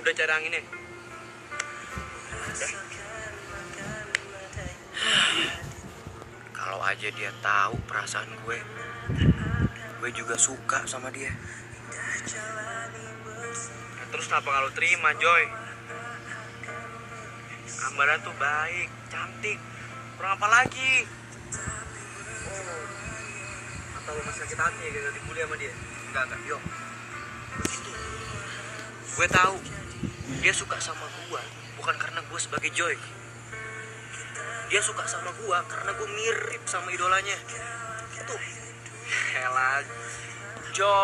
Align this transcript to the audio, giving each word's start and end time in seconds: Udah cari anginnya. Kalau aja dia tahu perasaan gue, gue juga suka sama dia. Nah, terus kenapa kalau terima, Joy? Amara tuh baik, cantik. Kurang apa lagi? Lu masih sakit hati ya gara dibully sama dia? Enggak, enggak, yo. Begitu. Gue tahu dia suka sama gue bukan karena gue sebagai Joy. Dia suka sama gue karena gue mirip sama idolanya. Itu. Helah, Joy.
Udah 0.00 0.12
cari 0.16 0.32
anginnya. 0.32 0.62
Kalau 6.56 6.80
aja 6.84 7.08
dia 7.12 7.32
tahu 7.44 7.74
perasaan 7.84 8.30
gue, 8.46 8.58
gue 10.00 10.10
juga 10.16 10.36
suka 10.40 10.88
sama 10.88 11.12
dia. 11.12 11.32
Nah, 13.96 14.06
terus 14.08 14.26
kenapa 14.28 14.48
kalau 14.48 14.70
terima, 14.72 15.12
Joy? 15.16 15.44
Amara 17.90 18.16
tuh 18.24 18.32
baik, 18.40 18.88
cantik. 19.12 19.58
Kurang 20.16 20.36
apa 20.36 20.46
lagi? 20.48 21.19
Lu 24.10 24.20
masih 24.26 24.42
sakit 24.42 24.58
hati 24.58 24.80
ya 24.82 24.90
gara 24.90 25.10
dibully 25.14 25.40
sama 25.42 25.54
dia? 25.54 25.72
Enggak, 26.10 26.22
enggak, 26.26 26.40
yo. 26.46 26.58
Begitu. 27.62 27.90
Gue 29.14 29.26
tahu 29.30 29.54
dia 30.40 30.52
suka 30.54 30.76
sama 30.82 31.06
gue 31.06 31.42
bukan 31.78 31.94
karena 31.96 32.20
gue 32.24 32.38
sebagai 32.38 32.70
Joy. 32.74 32.96
Dia 34.70 34.80
suka 34.82 35.06
sama 35.06 35.30
gue 35.34 35.58
karena 35.66 35.90
gue 35.94 36.08
mirip 36.10 36.62
sama 36.66 36.90
idolanya. 36.90 37.38
Itu. 38.14 38.36
Helah, 39.34 39.82
Joy. 40.74 41.00